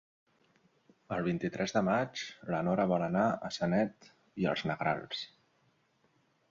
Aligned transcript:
El 1.17 1.21
vint-i-tres 1.27 1.75
de 1.75 1.83
maig 1.89 2.23
na 2.55 2.63
Nora 2.69 2.89
vol 2.93 3.07
anar 3.11 3.27
a 3.51 3.55
Sanet 3.59 4.13
i 4.45 4.53
els 4.55 4.69
Negrals. 4.73 5.25